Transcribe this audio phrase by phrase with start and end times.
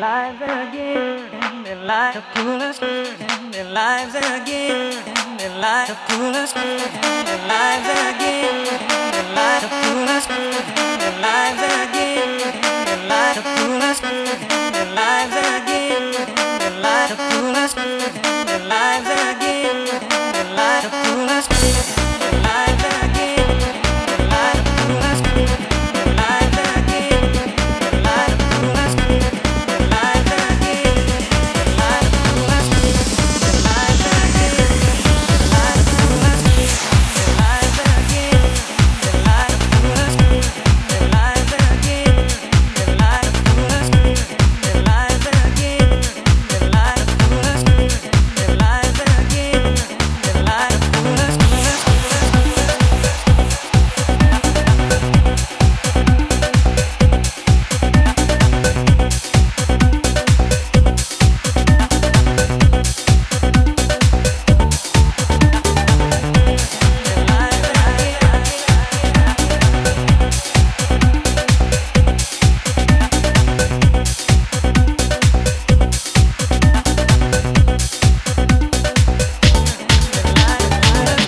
[0.00, 1.64] lives again.
[1.64, 2.80] Their lives to are coolest.
[2.80, 5.38] Their lives again.
[5.38, 6.54] Their lives to are coolest.
[6.54, 8.64] Their lives again.
[9.14, 10.28] Their lives to are coolest.
[10.28, 11.79] Their lives again.